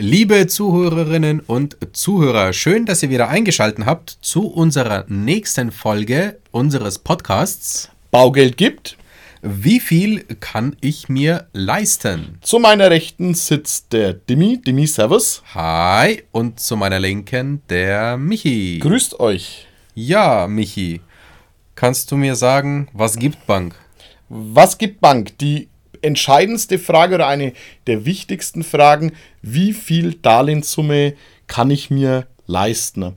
[0.00, 7.00] Liebe Zuhörerinnen und Zuhörer, schön, dass ihr wieder eingeschaltet habt zu unserer nächsten Folge unseres
[7.00, 7.90] Podcasts.
[8.12, 8.96] Baugeld gibt.
[9.42, 12.38] Wie viel kann ich mir leisten?
[12.42, 14.62] Zu meiner Rechten sitzt der Dimi.
[14.64, 15.42] Dimi, Servus.
[15.52, 16.22] Hi.
[16.30, 18.78] Und zu meiner Linken der Michi.
[18.80, 19.66] Grüßt euch.
[19.96, 21.00] Ja, Michi.
[21.74, 23.74] Kannst du mir sagen, was gibt Bank?
[24.28, 25.36] Was gibt Bank?
[25.38, 25.68] Die
[26.02, 27.52] entscheidendste Frage oder eine
[27.86, 29.12] der wichtigsten Fragen,
[29.42, 31.14] wie viel Darlehenssumme
[31.46, 33.14] kann ich mir leisten?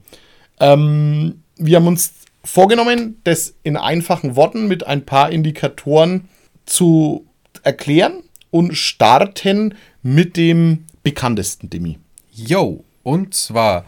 [0.59, 6.29] Ähm, wir haben uns vorgenommen, das in einfachen Worten mit ein paar Indikatoren
[6.65, 7.27] zu
[7.63, 11.99] erklären und starten mit dem bekanntesten Demi.
[12.31, 13.85] Yo, und zwar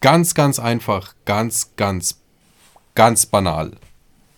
[0.00, 2.20] ganz, ganz einfach, ganz, ganz,
[2.94, 3.72] ganz banal.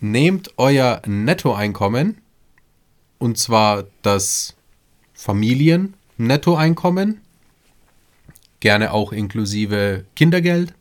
[0.01, 2.21] Nehmt euer Nettoeinkommen
[3.25, 4.55] und zwar das
[5.15, 7.23] Familien-Nettoeinkommen,
[8.61, 10.75] gerne auch inklusive Kindergeld.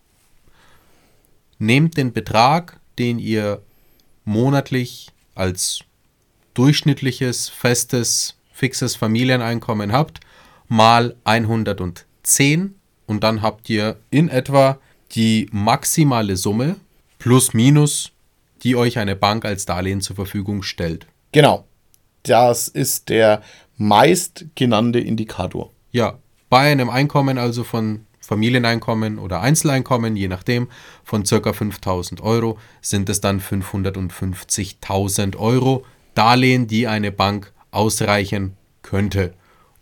[1.58, 3.62] Nehmt den Betrag, den ihr
[4.26, 5.86] monatlich als
[6.54, 10.20] durchschnittliches, festes, fixes Familieneinkommen habt,
[10.68, 14.80] mal 110 und dann habt ihr in etwa
[15.12, 16.76] die maximale Summe
[17.20, 18.12] plus minus,
[18.64, 21.08] die euch eine Bank als Darlehen zur Verfügung stellt.
[21.32, 21.66] Genau.
[22.24, 23.42] Das ist der
[23.78, 25.72] meistgenannte Indikator.
[25.92, 26.18] Ja,
[26.50, 30.70] bei einem Einkommen also von Familieneinkommen oder Einzeleinkommen, je nachdem,
[31.04, 31.52] von ca.
[31.54, 39.34] 5000 Euro sind es dann 550.000 Euro Darlehen, die eine Bank ausreichen könnte.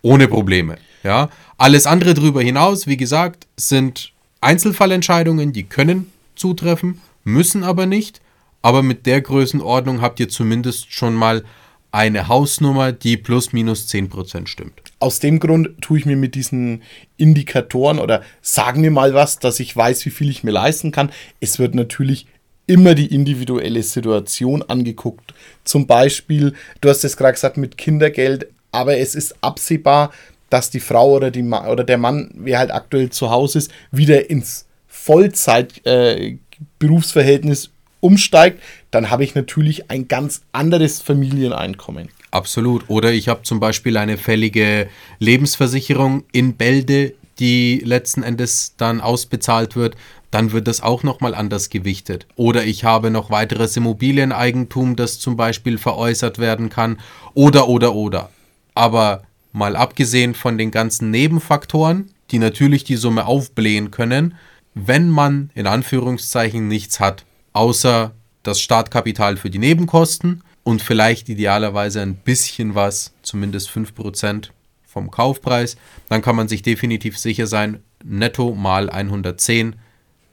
[0.02, 0.78] Ohne Probleme.
[1.04, 1.28] Ja.
[1.56, 8.20] Alles andere darüber hinaus, wie gesagt, sind Einzelfallentscheidungen, die können zutreffen, müssen aber nicht.
[8.62, 11.44] Aber mit der Größenordnung habt ihr zumindest schon mal
[11.92, 14.80] eine Hausnummer, die plus minus 10% stimmt.
[14.98, 16.82] Aus dem Grund tue ich mir mit diesen
[17.18, 21.12] Indikatoren oder sagen mir mal was, dass ich weiß, wie viel ich mir leisten kann.
[21.40, 22.26] Es wird natürlich
[22.66, 25.34] immer die individuelle Situation angeguckt.
[25.64, 30.12] Zum Beispiel, du hast es gerade gesagt, mit Kindergeld, aber es ist absehbar,
[30.48, 33.70] dass die Frau oder, die Ma oder der Mann, wer halt aktuell zu Hause ist,
[33.90, 37.68] wieder ins Vollzeit-Berufsverhältnis äh,
[38.02, 42.08] umsteigt, dann habe ich natürlich ein ganz anderes Familieneinkommen.
[42.30, 42.84] Absolut.
[42.88, 49.76] Oder ich habe zum Beispiel eine fällige Lebensversicherung in Bälde, die letzten Endes dann ausbezahlt
[49.76, 49.96] wird,
[50.30, 52.26] dann wird das auch nochmal anders gewichtet.
[52.36, 56.98] Oder ich habe noch weiteres Immobilieneigentum, das zum Beispiel veräußert werden kann.
[57.34, 58.30] Oder, oder, oder.
[58.74, 64.34] Aber mal abgesehen von den ganzen Nebenfaktoren, die natürlich die Summe aufblähen können,
[64.74, 72.00] wenn man in Anführungszeichen nichts hat, außer das Startkapital für die Nebenkosten und vielleicht idealerweise
[72.00, 74.50] ein bisschen was, zumindest 5%
[74.84, 75.76] vom Kaufpreis,
[76.08, 79.76] dann kann man sich definitiv sicher sein, netto mal 110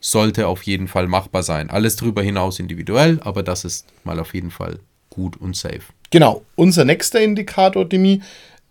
[0.01, 1.69] sollte auf jeden Fall machbar sein.
[1.69, 4.79] Alles darüber hinaus individuell, aber das ist mal auf jeden Fall
[5.09, 5.81] gut und safe.
[6.09, 8.21] Genau, unser nächster Indikator, Demi,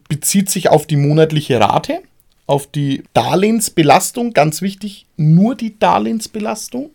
[0.09, 2.03] bezieht sich auf die monatliche Rate,
[2.47, 6.91] auf die Darlehensbelastung, ganz wichtig, nur die Darlehensbelastung.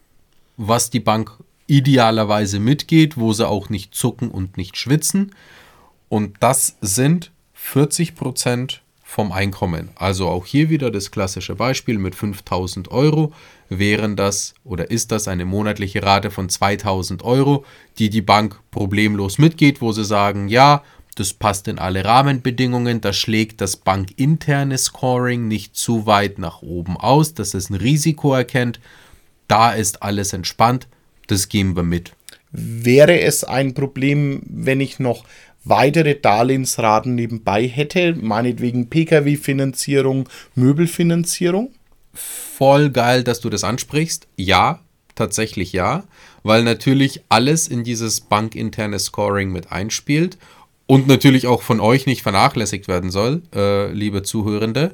[0.57, 1.31] Was die Bank
[1.67, 5.33] idealerweise mitgeht, wo sie auch nicht zucken und nicht schwitzen.
[6.09, 9.89] Und das sind 40 Prozent vom Einkommen.
[9.95, 13.31] Also auch hier wieder das klassische Beispiel mit 5000 Euro
[13.69, 17.63] wären das oder ist das eine monatliche Rate von 2000 Euro,
[17.99, 20.83] die die Bank problemlos mitgeht, wo sie sagen, ja,
[21.15, 26.97] das passt in alle Rahmenbedingungen, da schlägt das bankinterne Scoring nicht zu weit nach oben
[26.97, 28.79] aus, dass es ein Risiko erkennt,
[29.47, 30.87] da ist alles entspannt,
[31.27, 32.13] das geben wir mit.
[32.51, 35.25] Wäre es ein Problem, wenn ich noch
[35.63, 41.71] weitere Darlehensraten nebenbei hätte, meinetwegen Pkw-Finanzierung, Möbelfinanzierung?
[42.13, 44.27] Voll geil, dass du das ansprichst.
[44.35, 44.81] Ja,
[45.15, 46.03] tatsächlich ja,
[46.43, 50.37] weil natürlich alles in dieses bankinterne Scoring mit einspielt
[50.85, 54.91] und natürlich auch von euch nicht vernachlässigt werden soll, äh, liebe Zuhörende,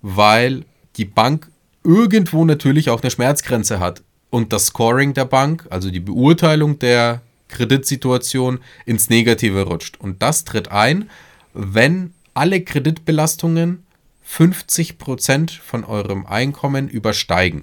[0.00, 0.64] weil
[0.96, 1.50] die Bank
[1.82, 4.02] irgendwo natürlich auch eine Schmerzgrenze hat
[4.34, 9.96] und das Scoring der Bank, also die Beurteilung der Kreditsituation, ins Negative rutscht.
[10.00, 11.08] Und das tritt ein,
[11.52, 13.86] wenn alle Kreditbelastungen
[14.28, 17.62] 50% von eurem Einkommen übersteigen.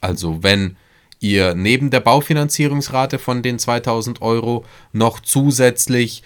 [0.00, 0.76] Also wenn
[1.18, 6.22] ihr neben der Baufinanzierungsrate von den 2000 Euro noch zusätzlich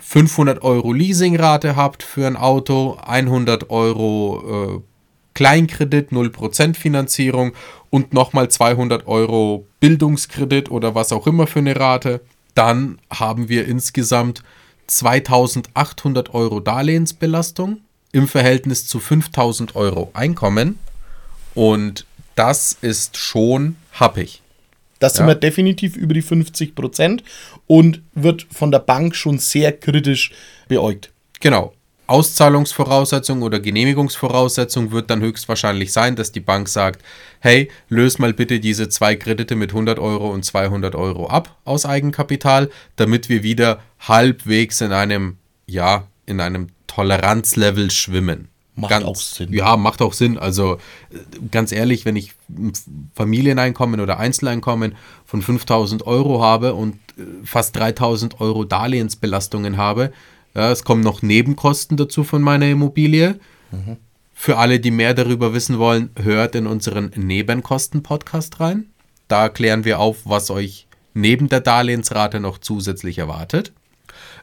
[0.00, 4.93] 500 Euro Leasingrate habt für ein Auto, 100 Euro äh,
[5.34, 7.52] Kleinkredit, 0% Finanzierung
[7.90, 12.20] und nochmal 200 Euro Bildungskredit oder was auch immer für eine Rate.
[12.54, 14.42] Dann haben wir insgesamt
[14.86, 17.78] 2800 Euro Darlehensbelastung
[18.12, 20.78] im Verhältnis zu 5000 Euro Einkommen.
[21.54, 22.06] Und
[22.36, 24.42] das ist schon happig.
[25.00, 27.22] Das sind wir definitiv über die 50 Prozent
[27.66, 30.32] und wird von der Bank schon sehr kritisch
[30.68, 31.12] beäugt.
[31.40, 31.74] Genau.
[32.06, 37.02] Auszahlungsvoraussetzung oder Genehmigungsvoraussetzung wird dann höchstwahrscheinlich sein, dass die Bank sagt,
[37.40, 41.86] hey, löse mal bitte diese zwei Kredite mit 100 Euro und 200 Euro ab aus
[41.86, 48.48] Eigenkapital, damit wir wieder halbwegs in einem, ja, in einem Toleranzlevel schwimmen.
[48.76, 49.52] Macht ganz, auch Sinn.
[49.52, 50.36] Ja, macht auch Sinn.
[50.36, 50.78] Also
[51.52, 52.72] ganz ehrlich, wenn ich ein
[53.14, 60.12] Familieneinkommen oder Einzeleinkommen von 5000 Euro habe und äh, fast 3000 Euro Darlehensbelastungen habe,
[60.54, 63.38] ja, es kommen noch Nebenkosten dazu von meiner Immobilie.
[63.70, 63.96] Mhm.
[64.32, 68.86] Für alle, die mehr darüber wissen wollen, hört in unseren Nebenkosten-Podcast rein.
[69.28, 73.72] Da klären wir auf, was euch neben der Darlehensrate noch zusätzlich erwartet.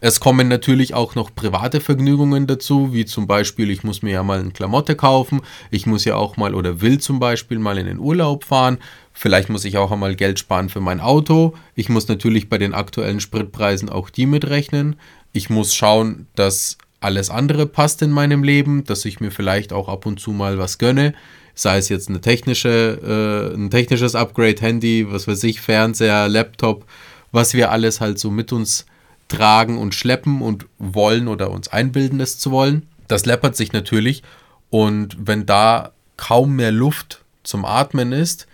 [0.04, 4.24] Es kommen natürlich auch noch private Vergnügungen dazu, wie zum Beispiel, ich muss mir ja
[4.24, 7.86] mal eine Klamotte kaufen, ich muss ja auch mal oder will zum Beispiel mal in
[7.86, 8.80] den Urlaub fahren,
[9.14, 12.74] vielleicht muss ich auch einmal Geld sparen für mein Auto, ich muss natürlich bei den
[12.74, 14.96] aktuellen Spritpreisen auch die mitrechnen,
[15.34, 19.90] ich muss schauen, dass alles andere passt in meinem Leben, dass ich mir vielleicht auch
[19.90, 21.14] ab und zu mal was gönne,
[21.56, 26.86] sei es jetzt eine technische, äh, ein technisches Upgrade, Handy, was weiß ich, Fernseher, Laptop,
[27.32, 28.86] was wir alles halt so mit uns
[29.28, 32.88] tragen und schleppen und wollen oder uns einbilden, es zu wollen.
[33.08, 34.24] Das läppert sich natürlich.
[34.70, 38.48] Und wenn da kaum mehr Luft zum Atmen ist,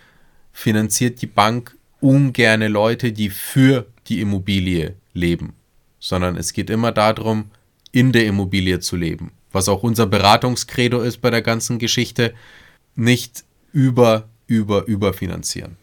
[0.52, 5.54] finanziert die Bank ungerne Leute, die für die Immobilie leben.
[6.00, 7.50] Sondern es geht immer darum,
[7.92, 9.32] in der Immobilie zu leben.
[9.52, 12.34] Was auch unser Beratungskredo ist bei der ganzen Geschichte.
[12.94, 15.76] Nicht über, über, überfinanzieren.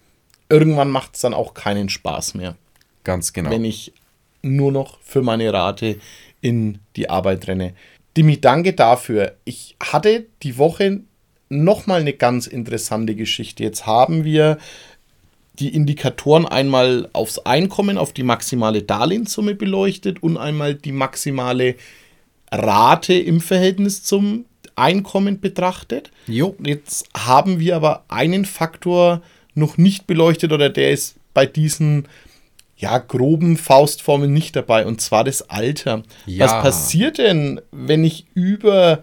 [0.50, 2.56] Irgendwann macht es dann auch keinen Spaß mehr.
[3.04, 3.50] Ganz genau.
[3.50, 3.94] Wenn ich
[4.42, 6.00] nur noch für meine Rate
[6.42, 7.74] in die Arbeit renne.
[8.16, 9.36] Dimi, danke dafür.
[9.44, 11.02] Ich hatte die Woche
[11.50, 13.64] nochmal eine ganz interessante Geschichte.
[13.64, 14.58] Jetzt haben wir
[15.60, 21.76] die Indikatoren einmal aufs Einkommen, auf die maximale Darlehenssumme beleuchtet und einmal die maximale
[22.52, 26.12] Rate im Verhältnis zum Einkommen betrachtet.
[26.28, 26.56] Jo.
[26.64, 29.22] Jetzt haben wir aber einen Faktor
[29.54, 32.08] noch nicht beleuchtet oder der ist bei diesen
[32.78, 36.04] ja, groben Faustformeln nicht dabei, und zwar das Alter.
[36.26, 36.46] Ja.
[36.46, 39.02] Was passiert denn, wenn ich über,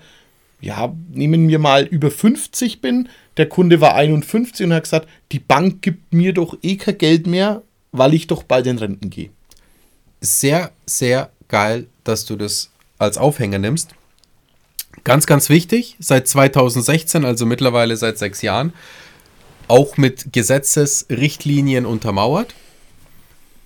[0.61, 5.39] ja, nehmen wir mal über 50 bin, der Kunde war 51 und hat gesagt, die
[5.39, 7.63] Bank gibt mir doch eh kein Geld mehr,
[7.93, 9.31] weil ich doch bald in Renten gehe.
[10.21, 13.91] Sehr, sehr geil, dass du das als Aufhänger nimmst.
[15.05, 18.73] Ganz, ganz wichtig, seit 2016, also mittlerweile seit sechs Jahren,
[19.69, 22.55] auch mit Gesetzesrichtlinien untermauert.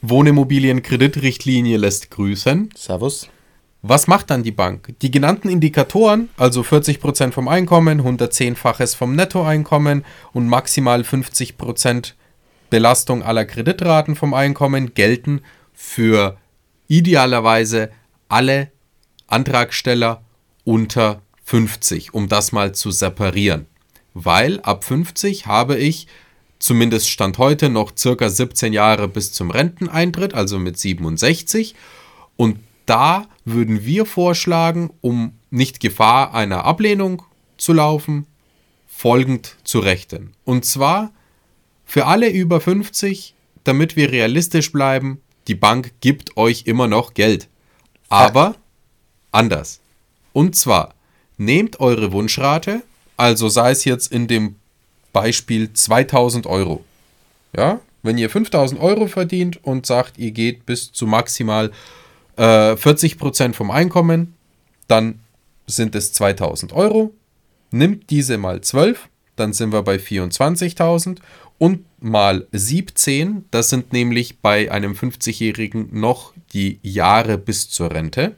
[0.02, 2.70] Wohnimmobilienkreditrichtlinie lässt grüßen.
[2.76, 3.28] Servus.
[3.88, 4.96] Was macht dann die Bank?
[5.00, 12.14] Die genannten Indikatoren, also 40% vom Einkommen, 110-faches vom Nettoeinkommen und maximal 50%
[12.68, 15.40] Belastung aller Kreditraten vom Einkommen, gelten
[15.72, 16.36] für
[16.88, 17.90] idealerweise
[18.28, 18.72] alle
[19.28, 20.24] Antragsteller
[20.64, 23.66] unter 50, um das mal zu separieren.
[24.14, 26.08] Weil ab 50 habe ich
[26.58, 31.76] zumindest Stand heute noch circa 17 Jahre bis zum Renteneintritt, also mit 67.
[32.34, 37.22] Und da würden wir vorschlagen, um nicht Gefahr einer Ablehnung
[37.58, 38.26] zu laufen,
[38.86, 40.32] folgend zu rechnen.
[40.44, 41.12] Und zwar
[41.84, 43.34] für alle über 50,
[43.64, 47.48] damit wir realistisch bleiben, die Bank gibt euch immer noch Geld.
[48.08, 48.56] Aber
[49.32, 49.80] anders.
[50.32, 50.94] Und zwar
[51.36, 52.82] nehmt eure Wunschrate,
[53.16, 54.56] also sei es jetzt in dem
[55.12, 56.84] Beispiel 2000 Euro.
[57.56, 61.72] Ja, wenn ihr 5000 Euro verdient und sagt, ihr geht bis zu maximal
[62.36, 64.34] äh, 40% vom Einkommen,
[64.88, 65.20] dann
[65.66, 67.12] sind es 2000 Euro.
[67.70, 71.18] Nimmt diese mal 12, dann sind wir bei 24.000
[71.58, 78.36] und mal 17, das sind nämlich bei einem 50-Jährigen noch die Jahre bis zur Rente.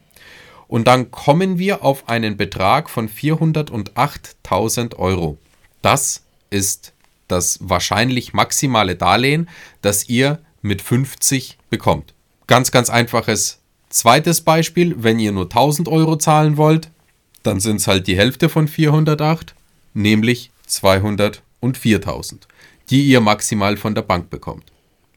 [0.68, 5.38] Und dann kommen wir auf einen Betrag von 408.000 Euro.
[5.82, 6.92] Das ist
[7.26, 9.48] das wahrscheinlich maximale Darlehen,
[9.82, 12.14] das ihr mit 50 bekommt.
[12.46, 13.57] Ganz, ganz einfaches
[13.88, 14.94] zweites Beispiel.
[14.98, 16.90] Wenn ihr nur 1000 Euro zahlen wollt,
[17.42, 19.54] dann sind es halt die Hälfte von 408,
[19.94, 22.40] nämlich 204.000,
[22.90, 24.64] die ihr maximal von der Bank bekommt.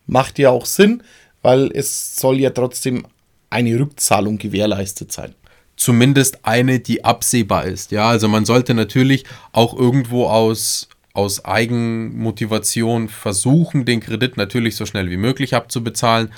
[0.08, 1.04] Macht ja auch Sinn,
[1.42, 3.06] weil es soll ja trotzdem
[3.50, 5.36] eine Rückzahlung gewährleistet sein.
[5.75, 7.92] Zumindest eine, die absehbar ist.
[7.92, 14.86] Ja, also man sollte natürlich auch irgendwo aus aus Eigenmotivation versuchen, den Kredit natürlich so
[14.86, 16.32] schnell wie möglich abzubezahlen.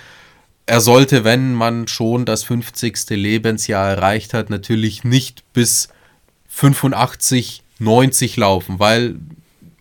[0.66, 3.10] Er sollte, wenn man schon das 50.
[3.10, 5.90] Lebensjahr erreicht hat, natürlich nicht bis
[6.48, 9.18] 85, 90 laufen, weil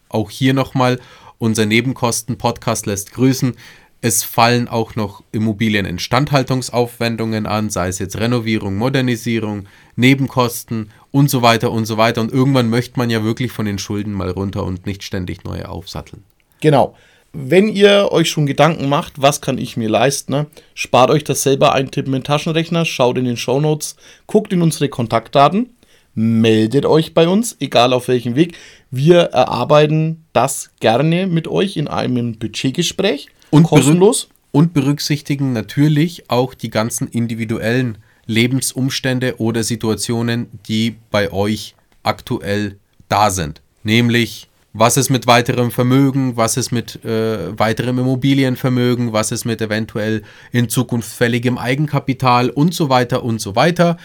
[0.08, 0.98] auch hier nochmal
[1.38, 3.54] unser Nebenkosten-Podcast lässt grüßen.
[4.00, 11.70] Es fallen auch noch Immobilieninstandhaltungsaufwendungen an, sei es jetzt Renovierung, Modernisierung, Nebenkosten und so weiter
[11.70, 12.20] und so weiter.
[12.20, 15.68] Und irgendwann möchte man ja wirklich von den Schulden mal runter und nicht ständig neue
[15.68, 16.24] aufsatteln.
[16.60, 16.96] Genau.
[17.34, 20.46] Wenn ihr euch schon Gedanken macht, was kann ich mir leisten, ne?
[20.74, 23.96] spart euch das selber eintippen in Taschenrechner, schaut in den Shownotes,
[24.26, 25.70] guckt in unsere Kontaktdaten,
[26.14, 28.58] meldet euch bei uns, egal auf welchem Weg.
[28.90, 33.28] Wir erarbeiten das gerne mit euch in einem Budgetgespräch.
[33.50, 34.28] Und kostenlos.
[34.50, 37.96] Und berücksichtigen natürlich auch die ganzen individuellen
[38.26, 42.76] Lebensumstände oder Situationen, die bei euch aktuell
[43.08, 43.62] da sind.
[43.82, 49.60] Nämlich was ist mit weiterem Vermögen, was ist mit äh, weiterem Immobilienvermögen, was ist mit
[49.60, 53.98] eventuell in Zukunft fälligem Eigenkapital und so weiter und so weiter.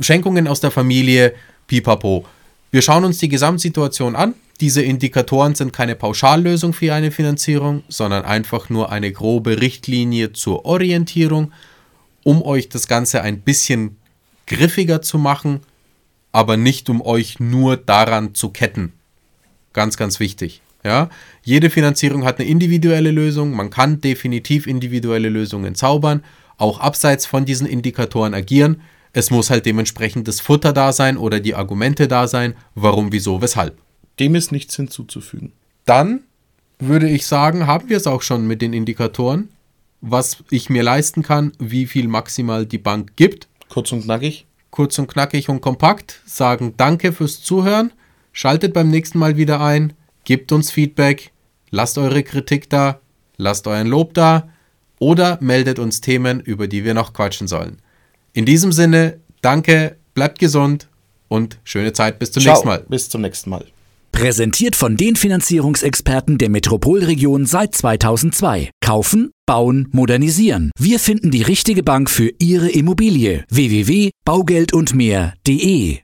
[0.00, 1.34] Schenkungen aus der Familie,
[1.66, 2.26] pipapo.
[2.70, 4.34] Wir schauen uns die Gesamtsituation an.
[4.60, 10.66] Diese Indikatoren sind keine Pauschallösung für eine Finanzierung, sondern einfach nur eine grobe Richtlinie zur
[10.66, 11.52] Orientierung,
[12.24, 13.96] um euch das Ganze ein bisschen
[14.46, 15.60] griffiger zu machen,
[16.32, 18.92] aber nicht um euch nur daran zu ketten.
[19.78, 20.60] Ganz, ganz wichtig.
[20.82, 21.08] Ja,
[21.44, 23.52] jede Finanzierung hat eine individuelle Lösung.
[23.52, 26.24] Man kann definitiv individuelle Lösungen zaubern,
[26.56, 28.80] auch abseits von diesen Indikatoren agieren.
[29.12, 33.40] Es muss halt dementsprechend das Futter da sein oder die Argumente da sein, warum, wieso,
[33.40, 33.78] weshalb.
[34.18, 35.52] Dem ist nichts hinzuzufügen.
[35.84, 36.24] Dann
[36.80, 39.50] würde ich sagen, haben wir es auch schon mit den Indikatoren,
[40.00, 43.46] was ich mir leisten kann, wie viel maximal die Bank gibt.
[43.68, 44.44] Kurz und knackig.
[44.72, 46.20] Kurz und knackig und kompakt.
[46.26, 47.92] Sagen Danke fürs Zuhören.
[48.32, 49.92] Schaltet beim nächsten Mal wieder ein,
[50.24, 51.32] gebt uns Feedback,
[51.70, 53.00] lasst eure Kritik da,
[53.36, 54.48] lasst euren Lob da
[54.98, 57.78] oder meldet uns Themen, über die wir noch quatschen sollen.
[58.32, 60.88] In diesem Sinne, danke, bleibt gesund
[61.28, 62.84] und schöne Zeit bis zum Ciao, nächsten Mal.
[62.88, 63.64] Bis zum nächsten Mal.
[64.12, 68.70] Präsentiert von den Finanzierungsexperten der Metropolregion seit 2002.
[68.80, 70.72] Kaufen, bauen, modernisieren.
[70.78, 73.44] Wir finden die richtige Bank für Ihre Immobilie.
[73.48, 75.98] www.baugeldundmehr.de